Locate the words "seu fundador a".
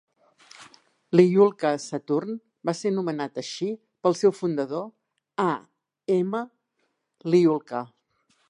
4.23-5.49